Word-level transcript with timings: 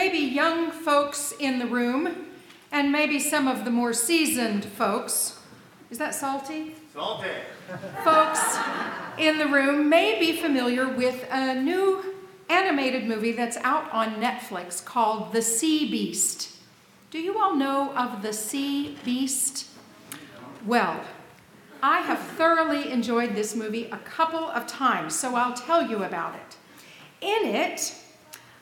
Maybe 0.00 0.16
young 0.16 0.70
folks 0.70 1.34
in 1.38 1.58
the 1.58 1.66
room, 1.66 2.24
and 2.72 2.90
maybe 2.90 3.18
some 3.18 3.46
of 3.46 3.66
the 3.66 3.70
more 3.70 3.92
seasoned 3.92 4.64
folks, 4.64 5.38
is 5.90 5.98
that 5.98 6.14
salty? 6.14 6.74
Salty. 6.94 7.28
Folks 8.02 8.56
in 9.18 9.36
the 9.36 9.46
room 9.46 9.90
may 9.90 10.18
be 10.18 10.32
familiar 10.32 10.88
with 10.88 11.26
a 11.30 11.54
new 11.54 12.02
animated 12.48 13.04
movie 13.06 13.32
that's 13.32 13.58
out 13.58 13.92
on 13.92 14.14
Netflix 14.14 14.82
called 14.82 15.34
The 15.34 15.42
Sea 15.42 15.90
Beast. 15.90 16.48
Do 17.10 17.18
you 17.18 17.38
all 17.38 17.54
know 17.54 17.92
of 17.94 18.22
The 18.22 18.32
Sea 18.32 18.96
Beast? 19.04 19.68
Well, 20.64 20.98
I 21.82 22.00
have 22.00 22.20
thoroughly 22.20 22.90
enjoyed 22.90 23.34
this 23.34 23.54
movie 23.54 23.84
a 23.92 23.98
couple 23.98 24.44
of 24.44 24.66
times, 24.66 25.14
so 25.14 25.36
I'll 25.36 25.52
tell 25.52 25.90
you 25.90 26.04
about 26.04 26.36
it. 26.36 26.56
In 27.20 27.54
it, 27.54 27.94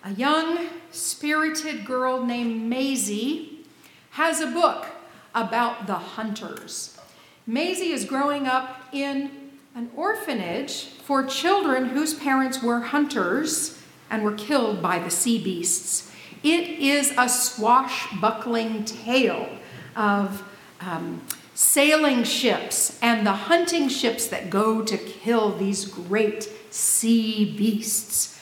a 0.09 0.13
young, 0.13 0.69
spirited 0.91 1.85
girl 1.85 2.25
named 2.25 2.63
Maisie 2.63 3.67
has 4.13 4.41
a 4.41 4.47
book 4.47 4.87
about 5.35 5.87
the 5.87 5.95
hunters. 5.95 6.99
Maisie 7.47 7.93
is 7.93 8.07
growing 8.07 8.47
up 8.47 8.85
in 8.91 9.31
an 9.75 9.91
orphanage 9.95 10.85
for 11.05 11.25
children 11.25 11.91
whose 11.91 12.15
parents 12.15 12.63
were 12.63 12.81
hunters 12.81 13.83
and 14.09 14.25
were 14.25 14.33
killed 14.33 14.81
by 14.81 14.99
the 14.99 15.11
sea 15.11 15.43
beasts. 15.43 16.11
It 16.43 16.79
is 16.79 17.13
a 17.19 17.29
swashbuckling 17.29 18.87
tale 18.87 19.51
of 19.95 20.43
um, 20.81 21.23
sailing 21.55 22.25
ships 22.25 22.99
and 23.03 23.27
the 23.27 23.33
hunting 23.33 23.91
ships 23.91 24.27
that 24.29 24.49
go 24.49 24.83
to 24.83 24.97
kill 24.97 25.55
these 25.59 25.85
great 25.85 26.49
sea 26.71 27.55
beasts. 27.59 28.38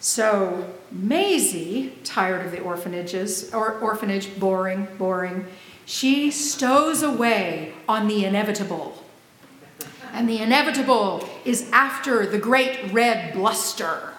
So 0.00 0.66
Maisie, 0.90 1.92
tired 2.04 2.46
of 2.46 2.52
the 2.52 2.60
orphanages 2.60 3.52
or 3.52 3.78
orphanage, 3.80 4.40
boring, 4.40 4.88
boring, 4.96 5.44
she 5.84 6.30
stows 6.30 7.02
away 7.02 7.74
on 7.86 8.08
the 8.08 8.24
inevitable. 8.24 9.04
And 10.12 10.26
the 10.26 10.38
inevitable 10.38 11.28
is 11.44 11.70
after 11.70 12.26
the 12.26 12.38
great 12.38 12.92
red 12.92 13.34
bluster. 13.34 14.14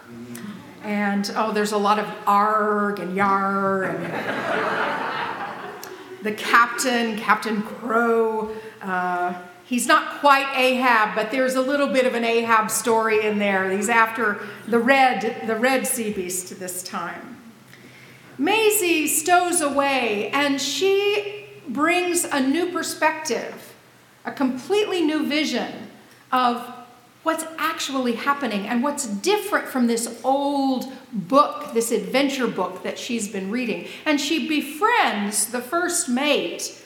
And 0.83 1.31
oh, 1.35 1.51
there's 1.51 1.71
a 1.71 1.77
lot 1.77 1.97
of 1.97 2.07
arg 2.27 2.99
and 2.99 3.16
yar 3.16 3.85
and 3.85 4.05
the 6.21 6.33
captain, 6.33 7.17
Captain 7.17 7.63
Crow. 7.63 8.55
Uh, 8.83 9.33
he's 9.72 9.88
not 9.88 10.19
quite 10.19 10.53
Ahab, 10.53 11.16
but 11.16 11.31
there's 11.31 11.55
a 11.55 11.61
little 11.61 11.88
bit 11.88 12.05
of 12.05 12.14
an 12.14 12.25
Ahab 12.25 12.69
story 12.69 13.25
in 13.25 13.39
there. 13.39 13.72
He's 13.72 13.88
after 13.88 14.41
the 14.67 14.78
red, 14.78 15.47
the 15.47 15.55
red 15.55 15.88
sea 15.88 16.11
beast 16.11 16.59
this 16.59 16.83
time. 16.83 17.38
Maisie 18.38 19.08
stows 19.08 19.61
away, 19.61 20.30
and 20.31 20.59
she 20.59 21.47
brings 21.69 22.25
a 22.25 22.41
new 22.41 22.69
perspective, 22.73 23.73
a 24.25 24.31
completely 24.34 25.01
new 25.01 25.25
vision 25.25 25.88
of 26.34 26.69
what's 27.24 27.45
actually 27.57 28.13
happening 28.13 28.68
and 28.68 28.84
what's 28.84 29.07
different 29.07 29.68
from 29.68 29.88
this 29.88 30.19
old 30.25 30.91
book, 31.13 31.74
this 31.74 31.91
adventure 31.91 32.47
book 32.47 32.84
that 32.84 33.00
she's 33.00 33.29
been 33.29 33.50
reading. 33.50 33.88
And 34.06 34.19
she 34.19 34.50
befriends 34.50 35.45
the 35.45 35.62
first 35.62 36.09
mate, 36.09 36.81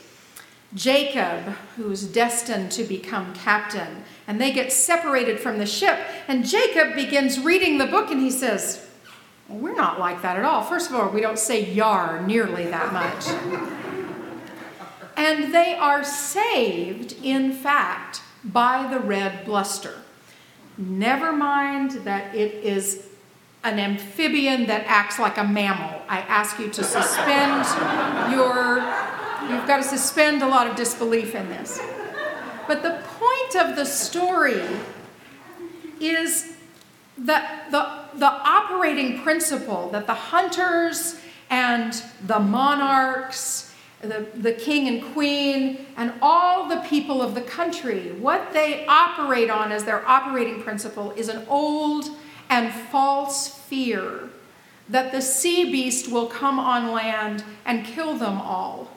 Jacob, 0.76 1.56
who's 1.78 2.04
destined 2.04 2.72
to 2.74 2.84
become 2.84 3.34
captain. 3.34 4.04
And 4.28 4.40
they 4.40 4.52
get 4.52 4.72
separated 4.72 5.40
from 5.40 5.58
the 5.58 5.66
ship. 5.66 5.98
And 6.28 6.46
Jacob 6.46 6.96
begins 6.96 7.40
reading 7.40 7.78
the 7.78 7.86
book 7.86 8.12
and 8.12 8.20
he 8.20 8.30
says, 8.30 8.86
well, 9.48 9.60
We're 9.60 9.76
not 9.76 10.00
like 10.00 10.22
that 10.22 10.38
at 10.38 10.44
all. 10.44 10.64
First 10.64 10.90
of 10.90 10.96
all, 10.96 11.10
we 11.10 11.22
don't 11.22 11.40
say 11.40 11.72
yar 11.72 12.22
nearly 12.26 12.66
that 12.66 12.92
much. 12.92 13.28
and 15.18 15.54
they 15.54 15.76
are 15.76 16.04
saved, 16.04 17.16
in 17.24 17.54
fact, 17.54 18.22
by 18.44 18.88
the 18.88 19.00
red 19.00 19.46
bluster. 19.46 19.96
Never 20.78 21.32
mind 21.32 21.92
that 22.04 22.36
it 22.36 22.54
is 22.54 23.08
an 23.64 23.80
amphibian 23.80 24.68
that 24.68 24.84
acts 24.86 25.18
like 25.18 25.38
a 25.38 25.44
mammal. 25.44 26.02
I 26.08 26.20
ask 26.20 26.60
you 26.60 26.70
to 26.70 26.84
suspend 26.84 27.66
your, 28.32 28.78
you've 29.50 29.68
got 29.68 29.78
to 29.78 29.84
suspend 29.84 30.42
a 30.42 30.48
lot 30.48 30.68
of 30.68 30.76
disbelief 30.76 31.36
in 31.36 31.48
this. 31.50 31.80
But 32.68 32.84
the 32.84 33.02
point 33.20 33.68
of 33.68 33.76
the 33.76 33.86
story 33.86 34.62
is 36.00 36.58
that 37.18 37.72
the, 37.72 38.18
the 38.18 38.32
operating 38.32 39.22
principle 39.22 39.90
that 39.92 40.08
the 40.08 40.14
hunters 40.14 41.20
and 41.50 42.04
the 42.26 42.40
monarchs 42.40 43.66
the, 44.02 44.28
the 44.36 44.54
king 44.54 44.88
and 44.88 45.14
queen, 45.14 45.86
and 45.98 46.14
all 46.22 46.68
the 46.68 46.78
people 46.88 47.22
of 47.22 47.36
the 47.36 47.42
country, 47.42 48.12
what 48.14 48.54
they 48.54 48.86
operate 48.88 49.50
on 49.50 49.72
as 49.72 49.84
their 49.84 50.08
operating 50.08 50.62
principle 50.62 51.12
is 51.12 51.30
an 51.30 51.46
old 51.50 52.10
and 52.50 52.74
false 52.74 53.48
fear 53.48 54.30
that 54.88 55.12
the 55.12 55.22
sea 55.22 55.72
beast 55.72 56.12
will 56.12 56.28
come 56.28 56.60
on 56.60 56.92
land 56.92 57.44
and 57.66 57.86
kill 57.86 58.16
them 58.16 58.40
all. 58.40 58.92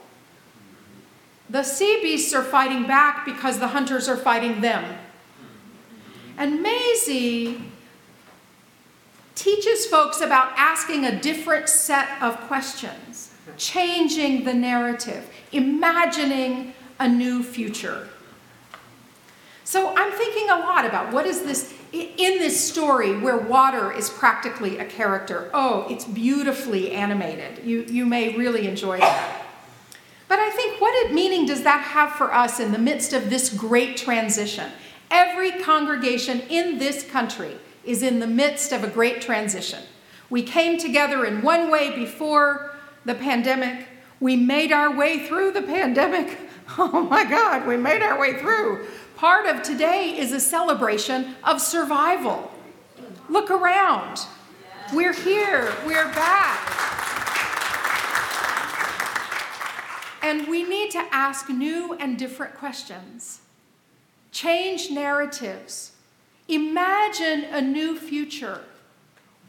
The 1.50 1.62
sea 1.62 2.00
beasts 2.02 2.34
are 2.34 2.42
fighting 2.42 2.86
back 2.86 3.24
because 3.24 3.58
the 3.58 3.68
hunters 3.68 4.08
are 4.08 4.16
fighting 4.16 4.60
them. 4.60 4.98
And 6.36 6.62
Maisie 6.62 7.60
teaches 9.34 9.86
folks 9.86 10.20
about 10.20 10.52
asking 10.56 11.04
a 11.04 11.20
different 11.20 11.68
set 11.68 12.20
of 12.22 12.38
questions 12.42 13.32
changing 13.56 14.44
the 14.44 14.54
narrative, 14.54 15.28
imagining 15.52 16.74
a 16.98 17.08
new 17.08 17.42
future. 17.42 18.08
So 19.64 19.94
I'm 19.96 20.12
thinking 20.12 20.48
a 20.50 20.56
lot 20.56 20.86
about 20.86 21.12
what 21.12 21.26
is 21.26 21.42
this 21.42 21.74
in 21.92 22.38
this 22.38 22.68
story 22.68 23.18
where 23.18 23.38
water 23.38 23.92
is 23.92 24.10
practically 24.10 24.78
a 24.78 24.84
character. 24.84 25.50
Oh, 25.54 25.86
it's 25.88 26.04
beautifully 26.04 26.92
animated. 26.92 27.64
You, 27.64 27.82
you 27.82 28.04
may 28.04 28.36
really 28.36 28.68
enjoy 28.68 28.98
that. 28.98 29.37
What 31.08 31.14
meaning 31.14 31.46
does 31.46 31.62
that 31.62 31.80
have 31.84 32.12
for 32.12 32.34
us 32.34 32.60
in 32.60 32.70
the 32.70 32.78
midst 32.78 33.14
of 33.14 33.30
this 33.30 33.48
great 33.48 33.96
transition? 33.96 34.70
Every 35.10 35.52
congregation 35.52 36.40
in 36.50 36.76
this 36.76 37.02
country 37.02 37.56
is 37.82 38.02
in 38.02 38.20
the 38.20 38.26
midst 38.26 38.72
of 38.72 38.84
a 38.84 38.88
great 38.88 39.22
transition. 39.22 39.82
We 40.28 40.42
came 40.42 40.76
together 40.76 41.24
in 41.24 41.40
one 41.40 41.70
way 41.70 41.96
before 41.96 42.74
the 43.06 43.14
pandemic. 43.14 43.88
We 44.20 44.36
made 44.36 44.70
our 44.70 44.94
way 44.94 45.26
through 45.26 45.52
the 45.52 45.62
pandemic. 45.62 46.38
Oh 46.76 47.00
my 47.04 47.24
God, 47.24 47.66
we 47.66 47.78
made 47.78 48.02
our 48.02 48.20
way 48.20 48.38
through. 48.38 48.86
Part 49.16 49.46
of 49.46 49.62
today 49.62 50.18
is 50.18 50.32
a 50.32 50.40
celebration 50.40 51.34
of 51.42 51.62
survival. 51.62 52.52
Look 53.30 53.50
around. 53.50 54.20
We're 54.92 55.14
here, 55.14 55.72
we're 55.86 56.12
back. 56.12 57.07
And 60.28 60.46
we 60.46 60.62
need 60.62 60.90
to 60.90 61.06
ask 61.10 61.48
new 61.48 61.94
and 61.94 62.18
different 62.18 62.54
questions, 62.54 63.40
change 64.30 64.90
narratives, 64.90 65.92
imagine 66.48 67.44
a 67.44 67.62
new 67.62 67.98
future. 67.98 68.60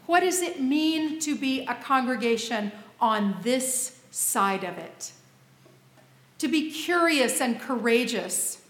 What 0.06 0.20
does 0.20 0.40
it 0.40 0.58
mean 0.60 1.20
to 1.20 1.36
be 1.36 1.66
a 1.66 1.74
congregation 1.74 2.72
on 2.98 3.36
this 3.42 4.00
side 4.10 4.64
of 4.64 4.78
it. 4.78 5.12
To 6.38 6.48
be 6.48 6.70
curious 6.70 7.40
and 7.40 7.60
courageous. 7.60 8.62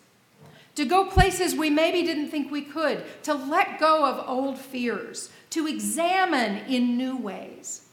To 0.76 0.84
go 0.84 1.04
places 1.04 1.54
we 1.54 1.70
maybe 1.70 2.02
didn't 2.02 2.30
think 2.30 2.50
we 2.50 2.62
could. 2.62 3.04
To 3.24 3.34
let 3.34 3.78
go 3.78 4.04
of 4.04 4.28
old 4.28 4.58
fears. 4.58 5.30
To 5.50 5.66
examine 5.66 6.64
in 6.66 6.96
new 6.96 7.16
ways. 7.16 7.86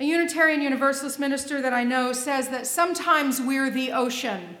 A 0.00 0.04
Unitarian 0.04 0.62
Universalist 0.62 1.18
minister 1.18 1.60
that 1.60 1.72
I 1.72 1.82
know 1.82 2.12
says 2.12 2.50
that 2.50 2.68
sometimes 2.68 3.40
we're 3.40 3.68
the 3.68 3.90
ocean, 3.90 4.56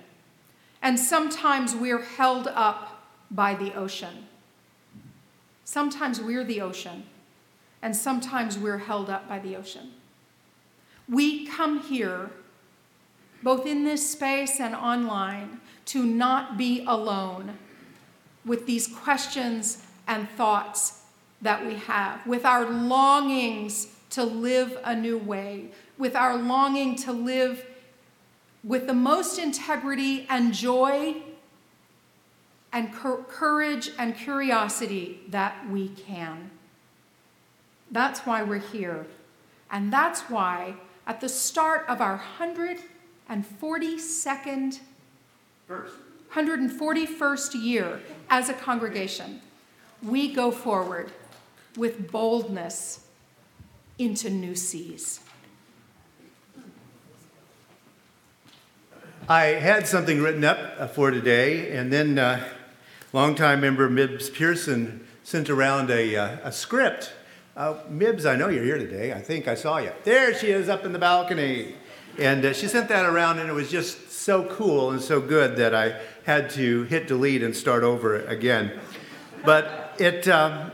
and 0.82 0.98
sometimes 0.98 1.76
we're 1.76 2.02
held 2.02 2.48
up 2.48 3.06
by 3.30 3.54
the 3.54 3.72
ocean. 3.74 4.26
Sometimes 5.64 6.20
we're 6.20 6.42
the 6.42 6.60
ocean, 6.60 7.04
and 7.82 7.94
sometimes 7.94 8.58
we're 8.58 8.78
held 8.78 9.08
up 9.08 9.28
by 9.28 9.38
the 9.38 9.54
ocean. 9.54 9.92
We 11.08 11.46
come 11.46 11.82
here, 11.82 12.30
both 13.44 13.64
in 13.64 13.84
this 13.84 14.10
space 14.10 14.58
and 14.58 14.74
online, 14.74 15.60
to 15.86 16.04
not 16.04 16.58
be 16.58 16.84
alone 16.84 17.58
with 18.44 18.66
these 18.66 18.88
questions 18.88 19.86
and 20.08 20.28
thoughts 20.30 21.02
that 21.40 21.64
we 21.64 21.74
have, 21.74 22.26
with 22.26 22.44
our 22.44 22.68
longings 22.68 23.94
to 24.10 24.24
live 24.24 24.78
a 24.84 24.94
new 24.94 25.18
way, 25.18 25.70
with 25.96 26.14
our 26.16 26.36
longing 26.36 26.96
to 26.96 27.12
live 27.12 27.64
with 28.64 28.86
the 28.86 28.94
most 28.94 29.38
integrity 29.38 30.26
and 30.28 30.52
joy 30.52 31.16
and 32.72 32.92
courage 32.92 33.90
and 33.98 34.16
curiosity 34.16 35.20
that 35.28 35.68
we 35.70 35.88
can. 35.88 36.50
That's 37.90 38.20
why 38.20 38.42
we're 38.42 38.58
here. 38.58 39.06
And 39.70 39.92
that's 39.92 40.22
why, 40.22 40.76
at 41.06 41.20
the 41.20 41.28
start 41.28 41.84
of 41.88 42.00
our 42.00 42.22
142nd, 42.38 44.80
First. 45.66 45.94
141st 46.32 47.62
year 47.62 48.00
as 48.28 48.48
a 48.48 48.54
congregation, 48.54 49.40
we 50.02 50.32
go 50.32 50.50
forward 50.50 51.12
with 51.76 52.10
boldness 52.10 53.04
into 53.98 54.30
new 54.30 54.54
seas. 54.54 55.20
I 59.28 59.44
had 59.46 59.86
something 59.86 60.22
written 60.22 60.44
up 60.44 60.58
uh, 60.78 60.86
for 60.86 61.10
today, 61.10 61.76
and 61.76 61.92
then 61.92 62.18
uh, 62.18 62.48
longtime 63.12 63.60
member 63.60 63.90
Mibs 63.90 64.32
Pearson 64.32 65.06
sent 65.22 65.50
around 65.50 65.90
a, 65.90 66.16
uh, 66.16 66.38
a 66.44 66.52
script. 66.52 67.12
Uh, 67.54 67.74
Mibs, 67.90 68.24
I 68.24 68.36
know 68.36 68.48
you're 68.48 68.64
here 68.64 68.78
today. 68.78 69.12
I 69.12 69.20
think 69.20 69.46
I 69.46 69.54
saw 69.54 69.78
you. 69.78 69.92
There 70.04 70.32
she 70.32 70.46
is 70.46 70.70
up 70.70 70.84
in 70.84 70.92
the 70.92 70.98
balcony. 70.98 71.74
And 72.18 72.44
uh, 72.44 72.52
she 72.52 72.68
sent 72.68 72.88
that 72.88 73.04
around, 73.04 73.38
and 73.38 73.50
it 73.50 73.52
was 73.52 73.70
just 73.70 74.10
so 74.10 74.44
cool 74.46 74.90
and 74.90 75.00
so 75.00 75.20
good 75.20 75.56
that 75.56 75.74
I 75.74 76.00
had 76.24 76.48
to 76.50 76.84
hit 76.84 77.06
delete 77.06 77.42
and 77.42 77.54
start 77.54 77.82
over 77.82 78.24
again. 78.26 78.80
But 79.44 79.94
it, 79.98 80.26
um, 80.26 80.72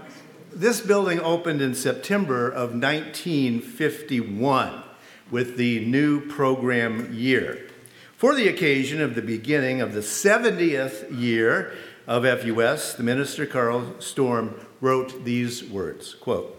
this 0.55 0.81
building 0.81 1.21
opened 1.21 1.61
in 1.61 1.75
September 1.75 2.49
of 2.49 2.71
1951 2.71 4.83
with 5.31 5.57
the 5.57 5.85
new 5.85 6.21
program 6.21 7.13
year. 7.13 7.69
For 8.17 8.35
the 8.35 8.49
occasion 8.49 9.01
of 9.01 9.17
the 9.17 9.23
beginning 9.23 9.81
of 9.81 9.93
the 9.93 10.01
70th 10.01 11.19
year 11.19 11.73
of 12.07 12.25
FUS, 12.25 12.95
the 12.95 13.03
minister 13.03 13.47
Carl 13.47 14.01
Storm 14.01 14.55
wrote 14.81 15.25
these 15.25 15.65
words 15.65 16.15
quote, 16.15 16.57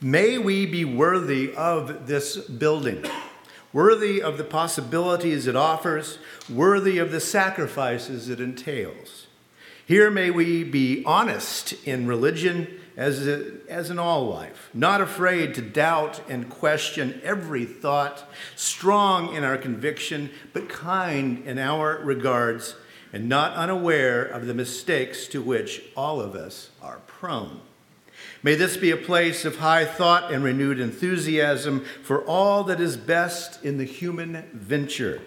May 0.00 0.38
we 0.38 0.64
be 0.64 0.86
worthy 0.86 1.52
of 1.54 2.06
this 2.06 2.38
building, 2.38 3.04
worthy 3.72 4.22
of 4.22 4.38
the 4.38 4.44
possibilities 4.44 5.46
it 5.46 5.56
offers, 5.56 6.18
worthy 6.48 6.96
of 6.96 7.12
the 7.12 7.20
sacrifices 7.20 8.30
it 8.30 8.40
entails. 8.40 9.26
Here 9.90 10.08
may 10.08 10.30
we 10.30 10.62
be 10.62 11.02
honest 11.04 11.72
in 11.84 12.06
religion 12.06 12.78
as, 12.96 13.26
a, 13.26 13.54
as 13.68 13.90
in 13.90 13.98
all 13.98 14.28
life, 14.28 14.70
not 14.72 15.00
afraid 15.00 15.52
to 15.56 15.62
doubt 15.62 16.20
and 16.28 16.48
question 16.48 17.20
every 17.24 17.64
thought, 17.64 18.22
strong 18.54 19.34
in 19.34 19.42
our 19.42 19.58
conviction, 19.58 20.30
but 20.52 20.68
kind 20.68 21.44
in 21.44 21.58
our 21.58 21.98
regards, 22.04 22.76
and 23.12 23.28
not 23.28 23.56
unaware 23.56 24.22
of 24.22 24.46
the 24.46 24.54
mistakes 24.54 25.26
to 25.26 25.42
which 25.42 25.82
all 25.96 26.20
of 26.20 26.36
us 26.36 26.70
are 26.80 27.00
prone. 27.08 27.60
May 28.44 28.54
this 28.54 28.76
be 28.76 28.92
a 28.92 28.96
place 28.96 29.44
of 29.44 29.56
high 29.56 29.86
thought 29.86 30.32
and 30.32 30.44
renewed 30.44 30.78
enthusiasm 30.78 31.84
for 32.04 32.24
all 32.26 32.62
that 32.62 32.80
is 32.80 32.96
best 32.96 33.64
in 33.64 33.78
the 33.78 33.84
human 33.84 34.48
venture 34.52 35.20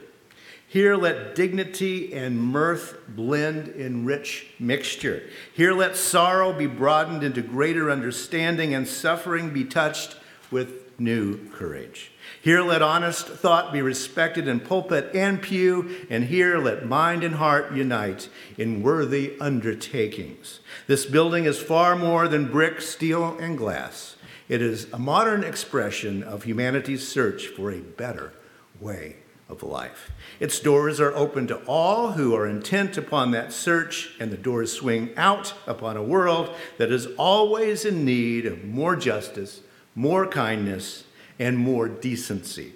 here 0.73 0.95
let 0.95 1.35
dignity 1.35 2.11
and 2.15 2.35
mirth 2.35 2.97
blend 3.09 3.67
in 3.67 4.05
rich 4.05 4.47
mixture. 4.57 5.21
Here 5.53 5.71
let 5.71 5.95
sorrow 5.95 6.51
be 6.51 6.65
broadened 6.65 7.21
into 7.21 7.43
greater 7.43 7.91
understanding 7.91 8.73
and 8.73 8.87
suffering 8.87 9.53
be 9.53 9.65
touched 9.65 10.15
with 10.49 10.99
new 10.99 11.47
courage. 11.51 12.11
Here 12.41 12.63
let 12.63 12.81
honest 12.81 13.27
thought 13.27 13.71
be 13.71 13.83
respected 13.83 14.47
in 14.47 14.61
pulpit 14.61 15.11
and 15.13 15.39
pew, 15.39 16.07
and 16.09 16.23
here 16.23 16.57
let 16.57 16.87
mind 16.87 17.23
and 17.23 17.35
heart 17.35 17.71
unite 17.71 18.29
in 18.57 18.81
worthy 18.81 19.35
undertakings. 19.39 20.59
This 20.87 21.05
building 21.05 21.45
is 21.45 21.59
far 21.61 21.95
more 21.95 22.27
than 22.27 22.51
brick, 22.51 22.81
steel, 22.81 23.37
and 23.37 23.59
glass. 23.59 24.15
It 24.49 24.63
is 24.63 24.91
a 24.91 24.97
modern 24.97 25.43
expression 25.43 26.23
of 26.23 26.45
humanity's 26.45 27.07
search 27.07 27.45
for 27.45 27.69
a 27.69 27.79
better 27.79 28.33
way 28.79 29.17
of 29.53 29.63
life. 29.63 30.11
Its 30.39 30.59
doors 30.59 30.99
are 30.99 31.15
open 31.15 31.47
to 31.47 31.63
all 31.65 32.11
who 32.11 32.35
are 32.35 32.45
intent 32.45 32.97
upon 32.97 33.31
that 33.31 33.53
search, 33.53 34.15
and 34.19 34.31
the 34.31 34.37
doors 34.37 34.73
swing 34.73 35.11
out 35.15 35.53
upon 35.65 35.95
a 35.95 36.03
world 36.03 36.53
that 36.77 36.91
is 36.91 37.07
always 37.17 37.85
in 37.85 38.03
need 38.03 38.45
of 38.45 38.65
more 38.65 38.97
justice, 38.97 39.61
more 39.95 40.27
kindness, 40.27 41.05
and 41.39 41.57
more 41.57 41.87
decency. 41.87 42.73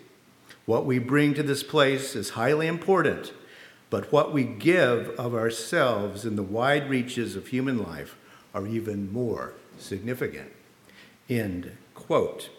What 0.66 0.86
we 0.86 1.00
bring 1.00 1.34
to 1.34 1.44
this 1.44 1.64
place 1.64 2.16
is 2.16 2.32
highly 2.32 2.68
important, 2.68 3.34
but 3.90 4.12
what 4.12 4.34
we 4.34 4.44
give 4.44 5.10
of 5.20 5.34
ourselves 5.34 6.26
in 6.26 6.36
the 6.36 6.44
wide 6.44 6.90
reaches 6.90 7.36
of 7.36 7.48
human 7.48 7.82
life 7.82 8.16
are 8.54 8.68
even 8.68 9.12
more 9.12 9.54
significant. 9.78 10.52
End 11.30 11.78
quote. 11.94 12.50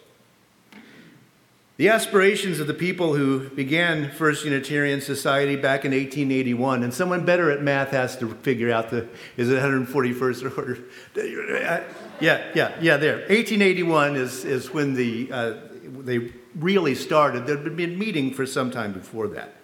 The 1.79 1.87
aspirations 1.87 2.59
of 2.59 2.67
the 2.67 2.73
people 2.73 3.15
who 3.15 3.47
began 3.51 4.11
First 4.11 4.43
Unitarian 4.43 4.99
Society 4.99 5.55
back 5.55 5.85
in 5.85 5.93
1881, 5.93 6.83
and 6.83 6.93
someone 6.93 7.23
better 7.23 7.49
at 7.51 7.61
math 7.61 7.91
has 7.91 8.17
to 8.17 8.33
figure 8.41 8.69
out 8.69 8.89
the, 8.89 9.07
is 9.37 9.49
it 9.49 9.57
141st 9.63 10.57
or, 10.57 10.77
yeah, 12.21 12.51
yeah, 12.53 12.75
yeah, 12.81 12.97
there. 12.97 13.19
1881 13.19 14.17
is, 14.17 14.43
is 14.43 14.73
when 14.73 14.93
the, 14.93 15.31
uh, 15.31 15.53
they 15.85 16.33
really 16.53 16.95
started. 16.95 17.47
There'd 17.47 17.77
been 17.77 17.97
meeting 17.97 18.33
for 18.33 18.45
some 18.45 18.71
time 18.71 18.91
before 18.91 19.29
that. 19.29 19.55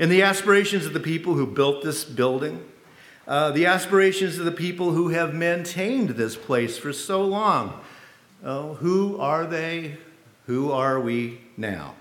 And 0.00 0.10
the 0.10 0.22
aspirations 0.22 0.84
of 0.84 0.94
the 0.94 0.98
people 0.98 1.34
who 1.34 1.46
built 1.46 1.84
this 1.84 2.04
building, 2.04 2.68
uh, 3.28 3.52
the 3.52 3.66
aspirations 3.66 4.36
of 4.36 4.46
the 4.46 4.50
people 4.50 4.90
who 4.90 5.10
have 5.10 5.32
maintained 5.32 6.08
this 6.08 6.34
place 6.34 6.76
for 6.76 6.92
so 6.92 7.24
long. 7.24 7.80
Uh, 8.42 8.74
who 8.74 9.16
are 9.20 9.46
they? 9.46 9.96
Who 10.46 10.72
are 10.72 11.00
we 11.00 11.40
now? 11.56 11.94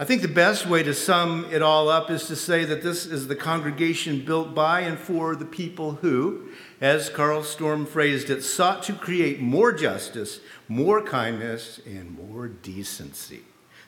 I 0.00 0.06
think 0.06 0.22
the 0.22 0.28
best 0.28 0.64
way 0.64 0.82
to 0.82 0.94
sum 0.94 1.46
it 1.52 1.60
all 1.60 1.90
up 1.90 2.10
is 2.10 2.26
to 2.28 2.36
say 2.36 2.64
that 2.64 2.82
this 2.82 3.04
is 3.04 3.28
the 3.28 3.36
congregation 3.36 4.24
built 4.24 4.54
by 4.54 4.80
and 4.80 4.98
for 4.98 5.36
the 5.36 5.44
people 5.44 5.92
who, 5.96 6.48
as 6.80 7.10
Carl 7.10 7.44
Storm 7.44 7.84
phrased 7.84 8.30
it, 8.30 8.40
sought 8.40 8.82
to 8.84 8.94
create 8.94 9.40
more 9.40 9.72
justice, 9.72 10.40
more 10.68 11.02
kindness, 11.02 11.80
and 11.84 12.16
more 12.16 12.48
decency. 12.48 13.42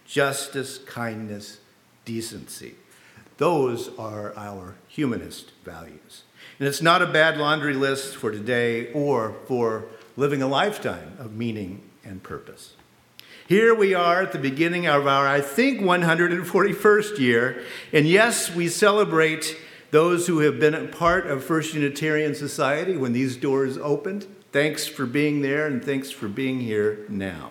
Justice, 0.05 0.77
kindness, 0.77 1.61
decency. 2.05 2.75
Those 3.39 3.91
are 3.99 4.37
our 4.37 4.75
humanist 4.89 5.53
values. 5.65 6.25
And 6.59 6.69
it's 6.69 6.83
not 6.83 7.01
a 7.01 7.07
bad 7.07 7.39
laundry 7.39 7.75
list 7.75 8.17
for 8.17 8.31
today 8.31 8.93
or 8.93 9.35
for 9.47 9.87
living 10.19 10.43
a 10.43 10.47
lifetime 10.47 11.17
of 11.19 11.33
meaning 11.33 11.83
and 12.05 12.23
purpose. 12.23 12.75
Here 13.49 13.75
we 13.75 13.93
are 13.93 14.23
at 14.23 14.33
the 14.33 14.39
beginning 14.39 14.87
of 14.87 15.07
our, 15.07 15.27
I 15.27 15.41
think, 15.41 15.81
141st 15.81 17.19
year. 17.19 17.63
And 17.93 18.07
yes, 18.07 18.55
we 18.55 18.69
celebrate 18.69 19.59
those 19.91 20.29
who 20.29 20.39
have 20.39 20.61
been 20.61 20.75
a 20.75 20.87
part 20.87 21.27
of 21.27 21.45
First 21.45 21.75
Unitarian 21.75 22.37
Society 22.37 22.97
when 22.97 23.13
these 23.13 23.37
doors 23.37 23.77
opened. 23.79 24.27
Thanks 24.53 24.87
for 24.87 25.07
being 25.07 25.43
there 25.43 25.67
and 25.67 25.85
thanks 25.85 26.11
for 26.11 26.29
being 26.29 26.61
here 26.61 27.05
now. 27.09 27.51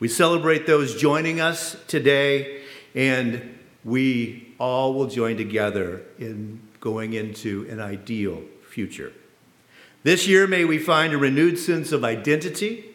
We 0.00 0.08
celebrate 0.08 0.66
those 0.66 0.94
joining 0.94 1.40
us 1.40 1.76
today, 1.88 2.62
and 2.94 3.58
we 3.84 4.54
all 4.58 4.94
will 4.94 5.08
join 5.08 5.36
together 5.36 6.02
in 6.18 6.60
going 6.80 7.12
into 7.12 7.66
an 7.68 7.80
ideal 7.80 8.42
future. 8.66 9.12
This 10.04 10.26
year, 10.26 10.46
may 10.46 10.64
we 10.64 10.78
find 10.78 11.12
a 11.12 11.18
renewed 11.18 11.58
sense 11.58 11.92
of 11.92 12.02
identity 12.02 12.87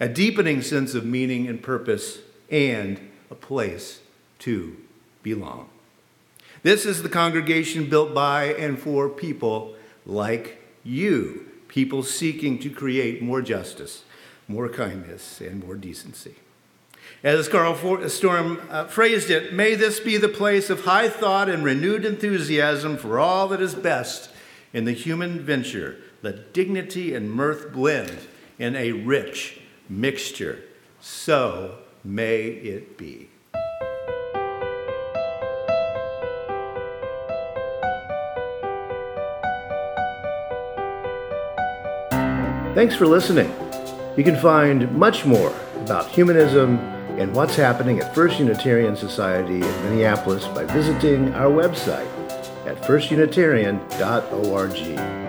a 0.00 0.08
deepening 0.08 0.62
sense 0.62 0.94
of 0.94 1.04
meaning 1.04 1.46
and 1.46 1.62
purpose, 1.62 2.18
and 2.50 2.98
a 3.30 3.34
place 3.34 4.00
to 4.38 4.76
belong. 5.22 5.68
This 6.62 6.86
is 6.86 7.02
the 7.02 7.08
congregation 7.08 7.88
built 7.88 8.14
by 8.14 8.46
and 8.54 8.78
for 8.78 9.08
people 9.08 9.74
like 10.06 10.62
you, 10.82 11.46
people 11.68 12.02
seeking 12.02 12.58
to 12.60 12.70
create 12.70 13.22
more 13.22 13.42
justice, 13.42 14.02
more 14.48 14.68
kindness, 14.68 15.40
and 15.40 15.64
more 15.64 15.74
decency. 15.74 16.34
As 17.22 17.48
Carl 17.48 18.08
Storm 18.08 18.60
uh, 18.70 18.86
phrased 18.86 19.30
it, 19.30 19.52
may 19.52 19.74
this 19.74 20.00
be 20.00 20.16
the 20.16 20.28
place 20.28 20.70
of 20.70 20.84
high 20.84 21.10
thought 21.10 21.50
and 21.50 21.62
renewed 21.62 22.06
enthusiasm 22.06 22.96
for 22.96 23.18
all 23.18 23.48
that 23.48 23.60
is 23.60 23.74
best 23.74 24.30
in 24.72 24.86
the 24.86 24.92
human 24.92 25.40
venture. 25.40 25.98
Let 26.22 26.54
dignity 26.54 27.14
and 27.14 27.30
mirth 27.30 27.72
blend 27.72 28.18
in 28.58 28.74
a 28.74 28.92
rich 28.92 29.60
mixture. 29.90 30.62
So 31.00 31.78
may 32.04 32.44
it 32.44 32.96
be. 32.96 33.28
Thanks 42.74 42.94
for 42.94 43.06
listening. 43.06 43.52
You 44.16 44.24
can 44.24 44.36
find 44.36 44.90
much 44.96 45.26
more 45.26 45.52
about 45.76 46.08
humanism 46.08 46.78
and 47.18 47.34
what's 47.34 47.56
happening 47.56 47.98
at 47.98 48.14
First 48.14 48.38
Unitarian 48.38 48.96
Society 48.96 49.56
in 49.56 49.84
Minneapolis 49.84 50.46
by 50.46 50.64
visiting 50.64 51.34
our 51.34 51.50
website 51.50 52.06
at 52.66 52.80
firstunitarian.org. 52.82 55.19